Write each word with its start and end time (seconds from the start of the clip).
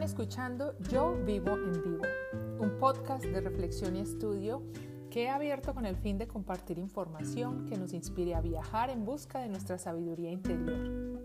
Están 0.00 0.18
escuchando 0.18 0.78
Yo 0.88 1.14
Vivo 1.26 1.50
en 1.58 1.72
Vivo, 1.82 2.04
un 2.58 2.78
podcast 2.78 3.22
de 3.22 3.38
reflexión 3.42 3.96
y 3.96 4.00
estudio 4.00 4.62
que 5.10 5.24
he 5.24 5.28
abierto 5.28 5.74
con 5.74 5.84
el 5.84 5.94
fin 5.94 6.16
de 6.16 6.26
compartir 6.26 6.78
información 6.78 7.66
que 7.66 7.76
nos 7.76 7.92
inspire 7.92 8.34
a 8.34 8.40
viajar 8.40 8.88
en 8.88 9.04
busca 9.04 9.40
de 9.40 9.50
nuestra 9.50 9.76
sabiduría 9.76 10.30
interior. 10.30 11.20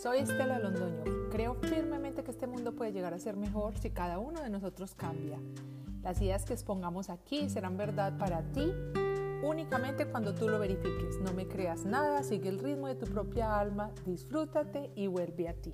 Soy 0.00 0.18
Estela 0.18 0.60
Londoño. 0.60 1.02
Creo 1.32 1.56
firmemente 1.62 2.22
que 2.22 2.30
este 2.30 2.46
mundo 2.46 2.76
puede 2.76 2.92
llegar 2.92 3.12
a 3.12 3.18
ser 3.18 3.36
mejor 3.36 3.76
si 3.78 3.90
cada 3.90 4.20
uno 4.20 4.40
de 4.40 4.50
nosotros 4.50 4.94
cambia. 4.94 5.40
Las 6.04 6.22
ideas 6.22 6.44
que 6.44 6.52
expongamos 6.52 7.10
aquí 7.10 7.50
serán 7.50 7.76
verdad 7.76 8.16
para 8.18 8.42
ti 8.52 8.72
únicamente 9.42 10.06
cuando 10.06 10.32
tú 10.32 10.48
lo 10.48 10.60
verifiques. 10.60 11.18
No 11.18 11.32
me 11.32 11.48
creas 11.48 11.84
nada, 11.84 12.22
sigue 12.22 12.50
el 12.50 12.60
ritmo 12.60 12.86
de 12.86 12.94
tu 12.94 13.06
propia 13.06 13.58
alma, 13.58 13.90
disfrútate 14.06 14.92
y 14.94 15.08
vuelve 15.08 15.48
a 15.48 15.54
ti. 15.54 15.72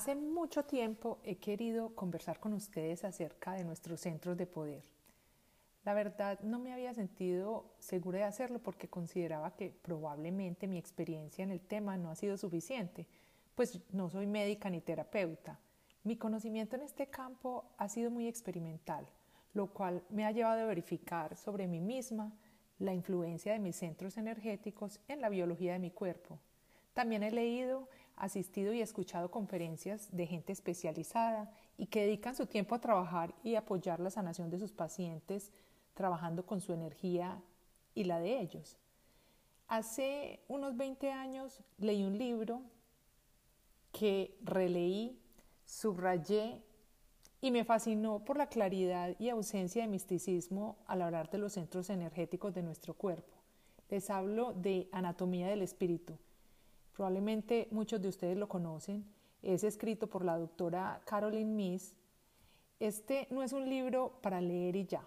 Hace 0.00 0.14
mucho 0.14 0.64
tiempo 0.64 1.18
he 1.24 1.36
querido 1.36 1.94
conversar 1.94 2.40
con 2.40 2.54
ustedes 2.54 3.04
acerca 3.04 3.52
de 3.52 3.64
nuestros 3.64 4.00
centros 4.00 4.34
de 4.38 4.46
poder. 4.46 4.82
La 5.84 5.92
verdad 5.92 6.40
no 6.40 6.58
me 6.58 6.72
había 6.72 6.94
sentido 6.94 7.66
segura 7.78 8.20
de 8.20 8.24
hacerlo 8.24 8.60
porque 8.60 8.88
consideraba 8.88 9.54
que 9.56 9.68
probablemente 9.68 10.66
mi 10.66 10.78
experiencia 10.78 11.42
en 11.42 11.50
el 11.50 11.60
tema 11.60 11.98
no 11.98 12.10
ha 12.10 12.14
sido 12.14 12.38
suficiente, 12.38 13.06
pues 13.54 13.78
no 13.92 14.08
soy 14.08 14.26
médica 14.26 14.70
ni 14.70 14.80
terapeuta. 14.80 15.60
Mi 16.02 16.16
conocimiento 16.16 16.76
en 16.76 16.82
este 16.82 17.08
campo 17.08 17.66
ha 17.76 17.90
sido 17.90 18.10
muy 18.10 18.26
experimental, 18.26 19.06
lo 19.52 19.66
cual 19.66 20.02
me 20.08 20.24
ha 20.24 20.32
llevado 20.32 20.62
a 20.62 20.66
verificar 20.66 21.36
sobre 21.36 21.66
mí 21.66 21.82
misma 21.82 22.32
la 22.78 22.94
influencia 22.94 23.52
de 23.52 23.58
mis 23.58 23.76
centros 23.76 24.16
energéticos 24.16 24.98
en 25.08 25.20
la 25.20 25.28
biología 25.28 25.74
de 25.74 25.78
mi 25.78 25.90
cuerpo. 25.90 26.38
También 26.94 27.22
he 27.22 27.30
leído 27.30 27.86
asistido 28.20 28.72
y 28.72 28.82
escuchado 28.82 29.30
conferencias 29.30 30.08
de 30.12 30.26
gente 30.26 30.52
especializada 30.52 31.50
y 31.78 31.86
que 31.86 32.02
dedican 32.02 32.36
su 32.36 32.46
tiempo 32.46 32.74
a 32.74 32.80
trabajar 32.80 33.34
y 33.42 33.54
apoyar 33.54 33.98
la 33.98 34.10
sanación 34.10 34.50
de 34.50 34.58
sus 34.58 34.72
pacientes, 34.72 35.50
trabajando 35.94 36.44
con 36.44 36.60
su 36.60 36.72
energía 36.72 37.42
y 37.94 38.04
la 38.04 38.20
de 38.20 38.38
ellos. 38.40 38.76
Hace 39.68 40.40
unos 40.48 40.76
20 40.76 41.10
años 41.10 41.60
leí 41.78 42.04
un 42.04 42.18
libro 42.18 42.62
que 43.90 44.36
releí, 44.42 45.18
subrayé 45.64 46.62
y 47.40 47.50
me 47.50 47.64
fascinó 47.64 48.22
por 48.24 48.36
la 48.36 48.48
claridad 48.48 49.16
y 49.18 49.30
ausencia 49.30 49.82
de 49.82 49.88
misticismo 49.88 50.76
al 50.86 51.02
hablar 51.02 51.30
de 51.30 51.38
los 51.38 51.54
centros 51.54 51.88
energéticos 51.88 52.52
de 52.52 52.62
nuestro 52.62 52.92
cuerpo. 52.92 53.38
Les 53.88 54.10
hablo 54.10 54.52
de 54.52 54.88
Anatomía 54.92 55.48
del 55.48 55.62
Espíritu 55.62 56.18
Probablemente 56.92 57.68
muchos 57.70 58.00
de 58.00 58.08
ustedes 58.08 58.36
lo 58.36 58.48
conocen. 58.48 59.04
Es 59.42 59.64
escrito 59.64 60.06
por 60.06 60.24
la 60.24 60.38
doctora 60.38 61.00
Caroline 61.04 61.52
Miss. 61.52 61.94
Este 62.78 63.26
no 63.30 63.42
es 63.42 63.52
un 63.52 63.68
libro 63.68 64.18
para 64.22 64.40
leer 64.40 64.76
y 64.76 64.86
ya. 64.86 65.06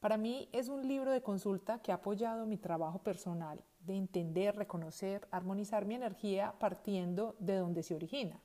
Para 0.00 0.16
mí 0.16 0.48
es 0.52 0.68
un 0.68 0.86
libro 0.86 1.10
de 1.10 1.22
consulta 1.22 1.80
que 1.80 1.90
ha 1.90 1.96
apoyado 1.96 2.46
mi 2.46 2.56
trabajo 2.56 3.00
personal 3.00 3.60
de 3.80 3.96
entender, 3.96 4.54
reconocer, 4.54 5.26
armonizar 5.30 5.86
mi 5.86 5.94
energía 5.94 6.54
partiendo 6.58 7.34
de 7.38 7.56
donde 7.56 7.82
se 7.82 7.94
origina, 7.94 8.40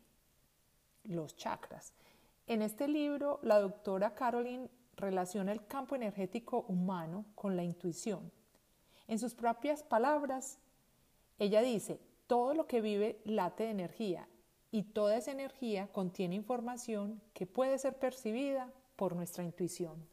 los 1.04 1.36
chakras. 1.36 1.94
En 2.48 2.62
este 2.62 2.88
libro, 2.88 3.40
la 3.44 3.60
doctora 3.60 4.16
Caroline 4.16 4.70
relaciona 4.96 5.52
el 5.52 5.66
campo 5.66 5.96
energético 5.96 6.66
humano 6.68 7.26
con 7.36 7.56
la 7.56 7.64
intuición. 7.64 8.32
En 9.08 9.20
sus 9.20 9.36
propias 9.36 9.84
palabras, 9.84 10.60
ella 11.38 11.62
dice, 11.62 12.00
todo 12.34 12.56
lo 12.56 12.66
que 12.66 12.82
vive 12.82 13.22
late 13.26 13.66
de 13.66 13.70
energía 13.70 14.28
y 14.72 14.82
toda 14.82 15.16
esa 15.18 15.32
energía 15.32 15.92
contiene 15.92 16.34
información 16.34 17.22
que 17.32 17.46
puede 17.46 17.78
ser 17.78 18.00
percibida 18.00 18.74
por 18.96 19.16
nuestra 19.16 19.44
intuición. 19.44 20.04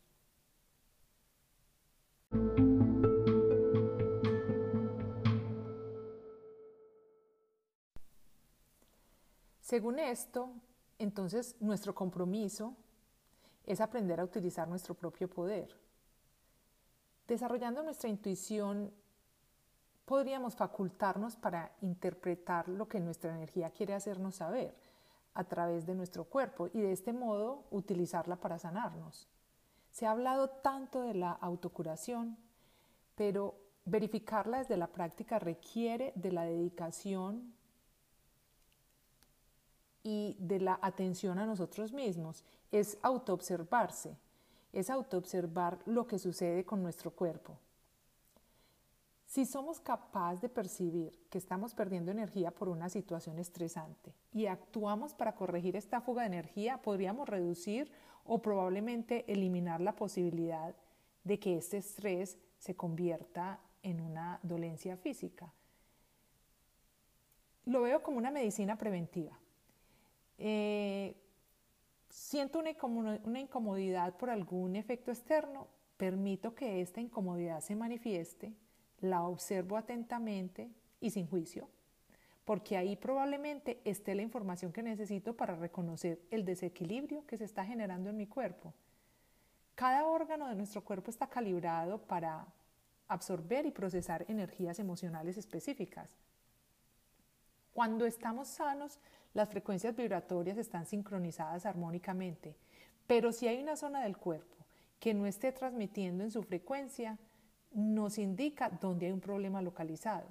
Según 9.61 9.99
esto, 9.99 10.53
entonces 10.99 11.57
nuestro 11.59 11.95
compromiso 11.95 12.77
es 13.65 13.81
aprender 13.81 14.21
a 14.21 14.25
utilizar 14.25 14.69
nuestro 14.69 14.95
propio 14.95 15.27
poder. 15.27 15.75
Desarrollando 17.27 17.83
nuestra 17.83 18.11
intuición 18.11 18.93
podríamos 20.11 20.57
facultarnos 20.57 21.37
para 21.37 21.71
interpretar 21.83 22.69
lo 22.69 22.89
que 22.89 22.99
nuestra 22.99 23.33
energía 23.33 23.71
quiere 23.71 23.95
hacernos 23.95 24.35
saber 24.35 24.75
a 25.35 25.45
través 25.45 25.87
de 25.87 25.95
nuestro 25.95 26.25
cuerpo 26.25 26.67
y 26.75 26.81
de 26.81 26.91
este 26.91 27.13
modo 27.13 27.63
utilizarla 27.71 28.35
para 28.35 28.59
sanarnos. 28.59 29.29
Se 29.93 30.07
ha 30.07 30.11
hablado 30.11 30.51
tanto 30.51 31.03
de 31.03 31.15
la 31.15 31.31
autocuración, 31.31 32.37
pero 33.15 33.55
verificarla 33.85 34.59
desde 34.59 34.77
la 34.77 34.89
práctica 34.89 35.39
requiere 35.39 36.13
de 36.17 36.33
la 36.33 36.43
dedicación 36.43 37.55
y 40.03 40.37
de 40.41 40.59
la 40.59 40.81
atención 40.83 41.39
a 41.39 41.47
nosotros 41.47 41.93
mismos. 41.93 42.45
Es 42.73 42.99
autoobservarse, 43.03 44.19
es 44.73 44.91
autoobservar 44.91 45.79
lo 45.87 46.09
que 46.09 46.19
sucede 46.19 46.65
con 46.65 46.83
nuestro 46.83 47.13
cuerpo. 47.13 47.61
Si 49.31 49.47
somos 49.47 49.79
capaces 49.79 50.41
de 50.41 50.49
percibir 50.49 51.17
que 51.31 51.39
estamos 51.39 51.73
perdiendo 51.73 52.11
energía 52.11 52.51
por 52.51 52.69
una 52.69 52.89
situación 52.89 53.39
estresante 53.39 54.13
y 54.33 54.47
actuamos 54.47 55.15
para 55.15 55.37
corregir 55.37 55.77
esta 55.77 56.01
fuga 56.01 56.23
de 56.23 56.35
energía, 56.35 56.83
podríamos 56.83 57.29
reducir 57.29 57.93
o 58.25 58.43
probablemente 58.43 59.33
eliminar 59.33 59.81
la 59.81 59.95
posibilidad 59.95 60.75
de 61.23 61.39
que 61.39 61.57
este 61.57 61.77
estrés 61.77 62.39
se 62.59 62.75
convierta 62.75 63.61
en 63.85 64.01
una 64.01 64.41
dolencia 64.43 64.97
física. 64.97 65.55
Lo 67.67 67.83
veo 67.83 68.03
como 68.03 68.19
una 68.19 68.33
medicina 68.33 68.77
preventiva. 68.77 69.39
Eh, 70.39 71.15
siento 72.09 72.59
una 72.59 73.39
incomodidad 73.39 74.17
por 74.17 74.29
algún 74.29 74.75
efecto 74.75 75.13
externo, 75.13 75.69
permito 75.97 76.53
que 76.53 76.81
esta 76.81 77.01
incomodidad 77.01 77.61
se 77.61 77.77
manifieste 77.77 78.57
la 79.01 79.23
observo 79.23 79.77
atentamente 79.77 80.71
y 81.01 81.11
sin 81.11 81.27
juicio, 81.27 81.69
porque 82.45 82.77
ahí 82.77 82.97
probablemente 82.97 83.81
esté 83.85 84.15
la 84.15 84.23
información 84.23 84.73
que 84.73 84.83
necesito 84.83 85.37
para 85.37 85.57
reconocer 85.57 86.21
el 86.31 86.45
desequilibrio 86.45 87.27
que 87.27 87.39
se 87.39 87.45
está 87.45 87.65
generando 87.65 88.11
en 88.11 88.17
mi 88.17 88.27
cuerpo. 88.27 88.75
Cada 89.75 90.07
órgano 90.07 90.49
de 90.49 90.55
nuestro 90.55 90.85
cuerpo 90.85 91.11
está 91.11 91.27
calibrado 91.29 91.99
para 92.03 92.47
absorber 93.09 93.67
y 93.67 93.71
procesar 93.71 94.25
energías 94.29 94.79
emocionales 94.79 95.37
específicas. 95.37 96.11
Cuando 97.73 98.05
estamos 98.05 98.49
sanos, 98.49 98.99
las 99.33 99.49
frecuencias 99.49 99.97
vibratorias 99.97 100.59
están 100.59 100.87
sincronizadas 100.87 101.67
armónicamente, 101.67 102.57
pero 103.07 103.33
si 103.33 103.49
hay 103.49 103.63
una 103.63 103.77
zona 103.77 104.03
del 104.03 104.17
cuerpo 104.17 104.57
que 104.99 105.15
no 105.15 105.27
esté 105.27 105.51
transmitiendo 105.51 106.25
en 106.25 106.31
su 106.31 106.43
frecuencia, 106.43 107.19
nos 107.73 108.19
indica 108.19 108.69
dónde 108.69 109.07
hay 109.07 109.13
un 109.13 109.21
problema 109.21 109.63
localizado. 109.63 110.27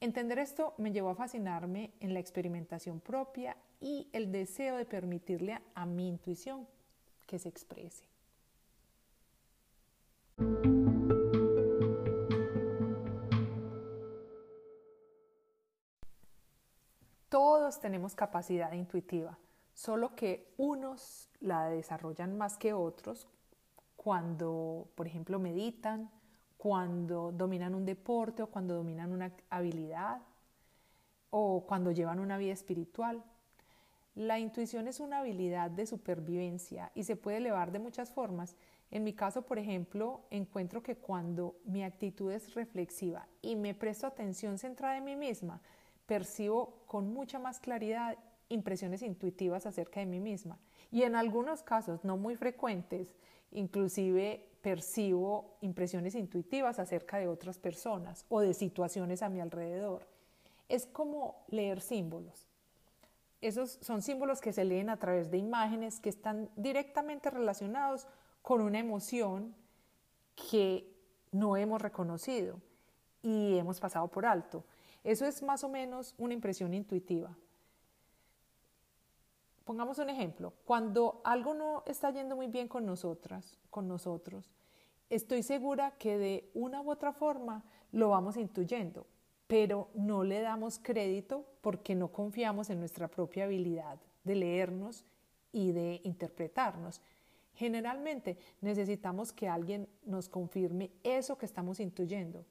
Entender 0.00 0.38
esto 0.38 0.74
me 0.78 0.92
llevó 0.92 1.10
a 1.10 1.14
fascinarme 1.14 1.92
en 2.00 2.14
la 2.14 2.20
experimentación 2.20 3.00
propia 3.00 3.56
y 3.80 4.08
el 4.12 4.32
deseo 4.32 4.76
de 4.76 4.86
permitirle 4.86 5.60
a, 5.74 5.84
mi 5.86 6.08
intuición 6.08 6.66
que 7.26 7.38
se 7.38 7.48
exprese. 7.48 8.04
Todos 17.28 17.78
tenemos 17.78 18.14
capacidad 18.14 18.72
intuitiva, 18.72 19.38
solo 19.74 20.16
que 20.16 20.52
unos 20.56 21.28
la 21.40 21.68
desarrollan 21.68 22.36
más 22.36 22.56
que 22.56 22.72
otros 22.72 23.28
cuando, 23.96 24.88
por 24.94 25.06
ejemplo, 25.06 25.38
meditan, 25.38 26.10
cuando 26.60 27.32
dominan 27.32 27.74
un 27.74 27.86
deporte 27.86 28.42
o 28.42 28.46
cuando 28.48 28.74
dominan 28.74 29.12
una 29.12 29.32
habilidad 29.48 30.20
o 31.30 31.64
cuando 31.66 31.90
llevan 31.90 32.20
una 32.20 32.36
vida 32.36 32.52
espiritual. 32.52 33.24
La 34.14 34.38
intuición 34.38 34.86
es 34.86 35.00
una 35.00 35.20
habilidad 35.20 35.70
de 35.70 35.86
supervivencia 35.86 36.92
y 36.94 37.04
se 37.04 37.16
puede 37.16 37.38
elevar 37.38 37.72
de 37.72 37.78
muchas 37.78 38.10
formas. 38.10 38.56
En 38.90 39.04
mi 39.04 39.14
caso, 39.14 39.40
por 39.40 39.58
ejemplo, 39.58 40.20
encuentro 40.28 40.82
que 40.82 40.96
cuando 40.96 41.56
mi 41.64 41.82
actitud 41.82 42.30
es 42.30 42.52
reflexiva 42.52 43.26
y 43.40 43.56
me 43.56 43.72
presto 43.72 44.06
atención 44.06 44.58
centrada 44.58 44.98
en 44.98 45.04
mí 45.04 45.16
misma, 45.16 45.62
percibo 46.04 46.82
con 46.86 47.10
mucha 47.14 47.38
más 47.38 47.58
claridad 47.58 48.18
impresiones 48.50 49.00
intuitivas 49.00 49.64
acerca 49.64 50.00
de 50.00 50.06
mí 50.06 50.20
misma 50.20 50.58
y 50.90 51.04
en 51.04 51.14
algunos 51.14 51.62
casos 51.62 52.04
no 52.04 52.18
muy 52.18 52.36
frecuentes, 52.36 53.14
inclusive 53.52 54.46
percibo 54.62 55.56
impresiones 55.60 56.14
intuitivas 56.14 56.78
acerca 56.78 57.18
de 57.18 57.28
otras 57.28 57.58
personas 57.58 58.24
o 58.28 58.40
de 58.40 58.54
situaciones 58.54 59.22
a 59.22 59.28
mi 59.28 59.40
alrededor. 59.40 60.06
Es 60.68 60.86
como 60.86 61.44
leer 61.48 61.80
símbolos. 61.80 62.46
Esos 63.40 63.78
son 63.80 64.02
símbolos 64.02 64.40
que 64.40 64.52
se 64.52 64.64
leen 64.64 64.90
a 64.90 64.98
través 64.98 65.30
de 65.30 65.38
imágenes 65.38 65.98
que 65.98 66.10
están 66.10 66.50
directamente 66.56 67.30
relacionados 67.30 68.06
con 68.42 68.60
una 68.60 68.78
emoción 68.78 69.54
que 70.50 70.86
no 71.32 71.56
hemos 71.56 71.80
reconocido 71.80 72.60
y 73.22 73.56
hemos 73.56 73.80
pasado 73.80 74.08
por 74.08 74.26
alto. 74.26 74.64
Eso 75.04 75.24
es 75.24 75.42
más 75.42 75.64
o 75.64 75.68
menos 75.68 76.14
una 76.18 76.34
impresión 76.34 76.74
intuitiva. 76.74 77.34
Pongamos 79.64 79.98
un 79.98 80.10
ejemplo. 80.10 80.52
Cuando 80.64 81.20
algo 81.24 81.54
no 81.54 81.82
está 81.86 82.10
yendo 82.10 82.36
muy 82.36 82.48
bien 82.48 82.68
con 82.68 82.86
nosotras, 82.86 83.58
con 83.70 83.86
nosotros, 83.86 84.50
estoy 85.08 85.42
segura 85.42 85.92
que 85.92 86.18
de 86.18 86.50
una 86.54 86.80
u 86.80 86.90
otra 86.90 87.12
forma 87.12 87.64
lo 87.92 88.10
vamos 88.10 88.36
intuyendo, 88.36 89.06
pero 89.46 89.88
no 89.94 90.24
le 90.24 90.40
damos 90.40 90.78
crédito 90.78 91.44
porque 91.60 91.94
no 91.94 92.08
confiamos 92.08 92.70
en 92.70 92.78
nuestra 92.78 93.08
propia 93.08 93.44
habilidad 93.44 93.98
de 94.24 94.34
leernos 94.34 95.04
y 95.52 95.72
de 95.72 96.00
interpretarnos. 96.04 97.00
Generalmente 97.54 98.38
necesitamos 98.60 99.32
que 99.32 99.48
alguien 99.48 99.88
nos 100.04 100.28
confirme 100.28 100.92
eso 101.02 101.36
que 101.36 101.46
estamos 101.46 101.80
intuyendo. 101.80 102.44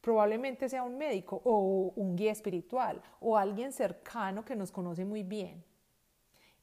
Probablemente 0.00 0.68
sea 0.68 0.84
un 0.84 0.96
médico 0.96 1.42
o 1.44 1.92
un 1.96 2.16
guía 2.16 2.32
espiritual 2.32 3.02
o 3.20 3.36
alguien 3.36 3.72
cercano 3.72 4.44
que 4.44 4.56
nos 4.56 4.70
conoce 4.70 5.04
muy 5.04 5.22
bien. 5.22 5.62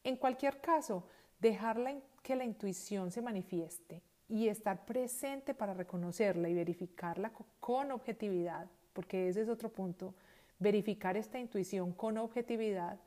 En 0.06 0.18
cualquier 0.18 0.62
caso, 0.62 1.04
dejar 1.40 1.80
que 2.22 2.36
la 2.36 2.46
intuición 2.46 3.10
se 3.10 3.24
manifieste 3.24 4.04
y 4.30 4.48
estar 4.48 4.86
presente 4.86 5.56
para 5.56 5.74
reconocerla 5.74 6.48
y 6.48 6.54
verificarla 6.54 7.32
con 7.60 7.92
objetividad, 7.92 8.68
porque 8.94 9.28
ese 9.28 9.42
es 9.42 9.50
otro 9.50 9.70
punto, 9.70 10.14
verificar 10.60 11.18
esta 11.18 11.40
intuición 11.40 11.92
con 11.92 12.20
objetividad 12.20 13.00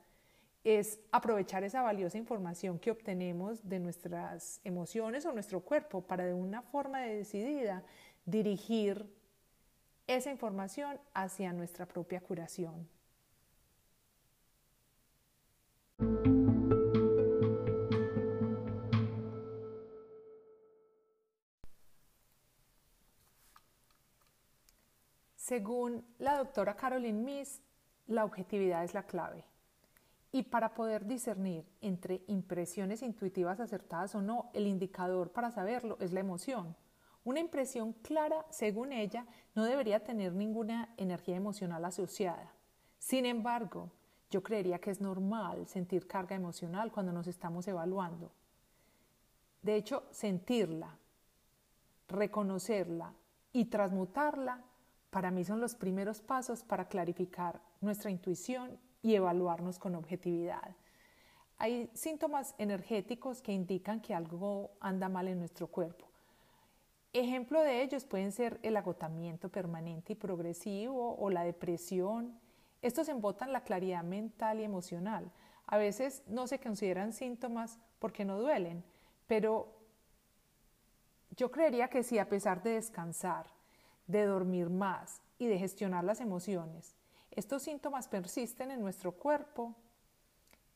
es 0.64 0.98
aprovechar 1.12 1.62
esa 1.62 1.82
valiosa 1.82 2.18
información 2.18 2.80
que 2.80 2.90
obtenemos 2.90 3.66
de 3.68 3.78
nuestras 3.78 4.60
emociones 4.64 5.24
o 5.24 5.32
nuestro 5.32 5.60
cuerpo 5.60 6.00
para 6.02 6.26
de 6.26 6.34
una 6.34 6.62
forma 6.62 7.02
decidida 7.02 7.84
dirigir 8.26 9.08
esa 10.08 10.32
información 10.32 10.98
hacia 11.14 11.52
nuestra 11.52 11.86
propia 11.86 12.20
curación. 12.20 12.97
Según 25.48 26.04
la 26.18 26.36
doctora 26.36 26.76
Caroline 26.76 27.22
Miss, 27.22 27.62
la 28.06 28.26
objetividad 28.26 28.84
es 28.84 28.92
la 28.92 29.04
clave. 29.04 29.46
Y 30.30 30.42
para 30.42 30.74
poder 30.74 31.06
discernir 31.06 31.64
entre 31.80 32.22
impresiones 32.26 33.00
intuitivas 33.00 33.58
acertadas 33.58 34.14
o 34.14 34.20
no, 34.20 34.50
el 34.52 34.66
indicador 34.66 35.32
para 35.32 35.50
saberlo 35.50 35.96
es 36.00 36.12
la 36.12 36.20
emoción. 36.20 36.76
Una 37.24 37.40
impresión 37.40 37.94
clara, 37.94 38.44
según 38.50 38.92
ella, 38.92 39.24
no 39.54 39.64
debería 39.64 40.04
tener 40.04 40.34
ninguna 40.34 40.92
energía 40.98 41.36
emocional 41.36 41.82
asociada. 41.86 42.52
Sin 42.98 43.24
embargo, 43.24 43.90
yo 44.30 44.42
creería 44.42 44.78
que 44.78 44.90
es 44.90 45.00
normal 45.00 45.66
sentir 45.66 46.06
carga 46.06 46.36
emocional 46.36 46.92
cuando 46.92 47.10
nos 47.10 47.26
estamos 47.26 47.66
evaluando. 47.68 48.30
De 49.62 49.76
hecho, 49.76 50.02
sentirla, 50.10 50.94
reconocerla 52.06 53.14
y 53.54 53.64
transmutarla 53.64 54.67
para 55.10 55.30
mí 55.30 55.44
son 55.44 55.60
los 55.60 55.74
primeros 55.74 56.20
pasos 56.20 56.62
para 56.62 56.88
clarificar 56.88 57.60
nuestra 57.80 58.10
intuición 58.10 58.78
y 59.02 59.14
evaluarnos 59.14 59.78
con 59.78 59.94
objetividad. 59.94 60.76
Hay 61.58 61.90
síntomas 61.94 62.54
energéticos 62.58 63.42
que 63.42 63.52
indican 63.52 64.00
que 64.00 64.14
algo 64.14 64.70
anda 64.80 65.08
mal 65.08 65.28
en 65.28 65.38
nuestro 65.38 65.66
cuerpo. 65.66 66.06
Ejemplo 67.12 67.62
de 67.62 67.82
ellos 67.82 68.04
pueden 68.04 68.32
ser 68.32 68.60
el 68.62 68.76
agotamiento 68.76 69.48
permanente 69.48 70.12
y 70.12 70.16
progresivo 70.16 71.16
o 71.18 71.30
la 71.30 71.42
depresión. 71.42 72.38
Estos 72.82 73.08
embotan 73.08 73.52
la 73.52 73.64
claridad 73.64 74.04
mental 74.04 74.60
y 74.60 74.64
emocional. 74.64 75.32
A 75.66 75.78
veces 75.78 76.22
no 76.26 76.46
se 76.46 76.60
consideran 76.60 77.12
síntomas 77.12 77.78
porque 77.98 78.24
no 78.24 78.38
duelen, 78.38 78.84
pero 79.26 79.74
yo 81.36 81.50
creería 81.50 81.88
que 81.88 82.02
si 82.02 82.18
a 82.18 82.28
pesar 82.28 82.62
de 82.62 82.72
descansar, 82.72 83.46
de 84.08 84.26
dormir 84.26 84.68
más 84.68 85.22
y 85.38 85.46
de 85.46 85.58
gestionar 85.58 86.02
las 86.02 86.20
emociones, 86.20 86.96
estos 87.30 87.62
síntomas 87.62 88.08
persisten 88.08 88.72
en 88.72 88.80
nuestro 88.80 89.12
cuerpo, 89.12 89.76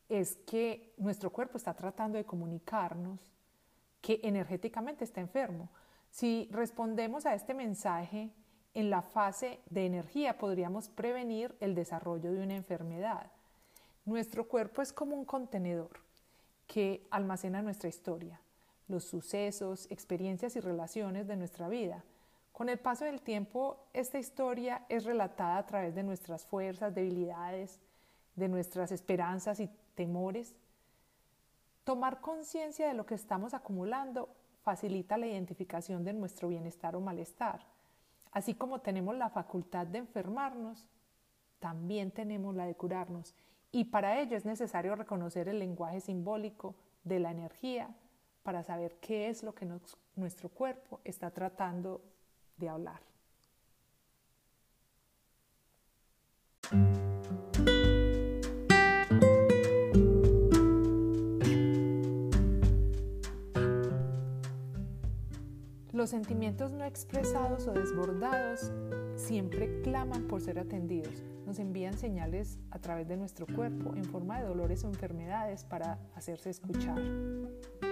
es 0.09 0.37
que 0.47 0.95
nuestro 0.97 1.31
cuerpo 1.31 1.57
está 1.57 1.75
tratando 1.75 2.19
de 2.19 2.25
comunicarnos 2.25 3.19
que 4.01 4.21
energéticamente 4.23 5.05
está 5.05 5.21
enfermo. 5.21 5.71
Si 6.11 6.49
respondemos 6.53 7.27
a 7.27 7.35
este 7.35 7.55
mensaje 7.55 8.31
en 8.75 8.91
la 8.91 9.03
fase 9.03 9.61
de 9.71 9.87
energía, 9.87 10.39
podríamos 10.39 10.89
prevenir 10.89 11.57
el 11.61 11.75
desarrollo 11.75 12.33
de 12.33 12.43
una 12.43 12.55
enfermedad. 12.55 13.33
Nuestro 14.05 14.47
cuerpo 14.47 14.83
es 14.83 14.93
como 14.93 15.17
un 15.17 15.25
contenedor 15.25 16.01
que 16.67 17.07
almacena 17.11 17.63
nuestra 17.63 17.89
historia, 17.89 18.41
los 18.89 19.05
sucesos, 19.05 19.91
experiencias 19.91 20.57
y 20.57 20.61
relaciones 20.61 21.27
de 21.27 21.37
nuestra 21.37 21.69
vida. 21.69 22.05
Con 22.63 22.69
el 22.69 22.79
paso 22.79 23.05
del 23.05 23.23
tiempo, 23.23 23.89
esta 23.93 24.21
historia 24.21 24.87
es 24.89 25.05
relatada 25.05 25.59
a 25.59 25.67
través 25.67 25.97
de 25.97 26.05
nuestras 26.05 26.47
fuerzas, 26.47 26.95
debilidades, 26.95 27.81
de 28.37 28.47
nuestras 28.47 28.93
esperanzas 28.93 29.59
y 29.59 29.69
temores. 29.97 30.55
Tomar 31.83 32.21
conciencia 32.21 32.87
de 32.87 32.95
lo 32.95 33.05
que 33.05 33.17
estamos 33.17 33.53
acumulando 33.53 34.29
facilita 34.63 35.19
la 35.19 35.27
identificación 35.27 36.05
de 36.05 36.13
nuestro 36.13 36.47
bienestar 36.47 36.95
o 36.95 37.01
malestar. 37.01 37.67
Así 38.31 38.55
como 38.55 38.81
tenemos 38.81 39.17
la 39.17 39.29
facultad 39.29 39.89
de 39.89 39.99
enfermarnos, 39.99 40.87
también 41.59 42.13
tenemos 42.13 42.55
la 42.55 42.65
de 42.65 42.77
curarnos. 42.77 43.35
Y 43.73 43.87
para 43.87 44.21
ello 44.21 44.37
es 44.37 44.45
necesario 44.45 44.95
reconocer 44.95 45.49
el 45.49 45.59
lenguaje 45.59 46.01
simbólico 46.01 46.77
de 47.03 47.19
la 47.19 47.33
energía 47.33 47.93
para 48.45 48.63
saber 48.63 49.01
qué 49.01 49.31
es 49.31 49.43
lo 49.43 49.53
que 49.53 49.67
nuestro 50.15 50.49
cuerpo 50.49 51.01
está 51.03 51.33
tratando 51.33 52.01
de 52.57 52.69
hablar. 52.69 53.01
Los 65.93 66.11
sentimientos 66.11 66.73
no 66.73 66.85
expresados 66.85 67.69
o 67.69 67.73
desbordados 67.73 68.73
siempre 69.15 69.83
claman 69.83 70.27
por 70.27 70.41
ser 70.41 70.59
atendidos. 70.59 71.23
Nos 71.47 71.59
envían 71.59 71.97
señales 71.97 72.59
a 72.71 72.79
través 72.79 73.07
de 73.07 73.17
nuestro 73.17 73.47
cuerpo 73.47 73.95
en 73.95 74.05
forma 74.05 74.41
de 74.41 74.49
dolores 74.49 74.83
o 74.85 74.89
enfermedades 74.89 75.65
para 75.65 75.99
hacerse 76.15 76.51
escuchar. 76.51 77.01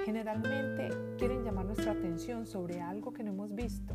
Generalmente 0.05 0.89
quieren 1.19 1.45
llamar 1.45 1.67
nuestra 1.67 1.93
atención 1.93 2.47
sobre 2.47 2.81
algo 2.81 3.13
que 3.13 3.23
no 3.23 3.31
hemos 3.31 3.55
visto, 3.55 3.95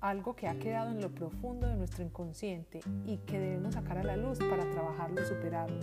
algo 0.00 0.34
que 0.34 0.48
ha 0.48 0.58
quedado 0.58 0.90
en 0.90 1.00
lo 1.00 1.10
profundo 1.10 1.66
de 1.66 1.76
nuestro 1.76 2.04
inconsciente 2.04 2.80
y 3.04 3.18
que 3.18 3.38
debemos 3.38 3.74
sacar 3.74 3.98
a 3.98 4.04
la 4.04 4.16
luz 4.16 4.38
para 4.38 4.68
trabajarlo 4.70 5.20
y 5.20 5.24
superarlo. 5.26 5.80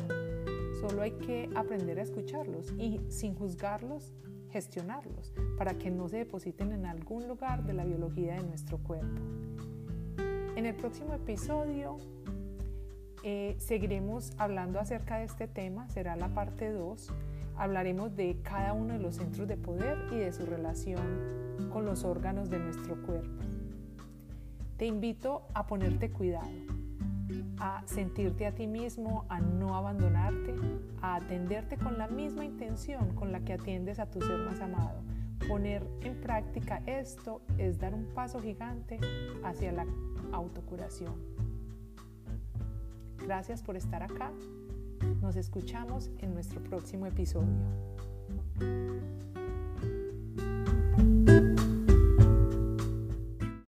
Solo 0.81 1.01
hay 1.01 1.12
que 1.12 1.50
aprender 1.55 2.00
a 2.00 2.03
escucharlos 2.03 2.74
y 2.77 3.00
sin 3.09 3.36
juzgarlos, 3.36 4.13
gestionarlos 4.50 5.33
para 5.57 5.74
que 5.74 5.91
no 5.91 6.07
se 6.07 6.17
depositen 6.17 6.71
en 6.71 6.86
algún 6.86 7.27
lugar 7.27 7.63
de 7.63 7.74
la 7.74 7.86
biología 7.86 8.36
de 8.36 8.43
nuestro 8.43 8.77
cuerpo. 8.79 9.21
En 10.55 10.65
el 10.65 10.75
próximo 10.75 11.13
episodio 11.13 11.97
eh, 13.24 13.55
seguiremos 13.59 14.33
hablando 14.38 14.79
acerca 14.79 15.17
de 15.17 15.25
este 15.25 15.47
tema, 15.47 15.89
será 15.89 16.15
la 16.15 16.29
parte 16.29 16.71
2. 16.71 17.13
Hablaremos 17.57 18.15
de 18.15 18.39
cada 18.43 18.74
uno 18.74 18.93
de 18.93 19.00
los 19.00 19.15
centros 19.15 19.47
de 19.47 19.57
poder 19.57 19.97
y 20.12 20.17
de 20.17 20.31
su 20.31 20.45
relación 20.45 21.67
con 21.71 21.86
los 21.86 22.03
órganos 22.03 22.50
de 22.50 22.59
nuestro 22.59 22.95
cuerpo. 23.03 23.56
Te 24.77 24.86
invito 24.86 25.48
a 25.55 25.65
ponerte 25.65 26.12
cuidado, 26.12 26.51
a 27.60 27.81
sentirte 27.88 28.46
a 28.46 28.53
ti 28.53 28.67
mismo, 28.67 29.25
a 29.27 29.39
no 29.39 29.75
abandonarte, 29.75 30.53
a 31.01 31.15
atenderte 31.15 31.77
con 31.77 31.98
la 31.98 32.07
misma 32.07 32.46
intención 32.46 33.15
con 33.15 33.31
la 33.31 33.39
que 33.39 33.53
atiendes 33.53 33.98
a 33.98 34.05
tu 34.12 34.22
ser 34.22 34.38
más 34.38 34.62
amado. 34.62 35.01
Poner 35.48 35.84
en 36.01 36.22
práctica 36.22 36.84
esto 36.86 37.41
es 37.57 37.79
dar 37.79 37.96
un 37.96 38.05
paso 38.13 38.39
gigante 38.39 39.00
hacia 39.43 39.72
la 39.72 39.88
autocuración. 40.31 41.15
Gracias 43.17 43.63
por 43.63 43.77
estar 43.77 44.03
acá. 44.03 44.31
Nos 45.24 45.38
escuchamos 45.38 46.12
en 46.19 46.36
nuestro 46.36 46.62
próximo 46.63 47.07
episodio. 47.07 47.55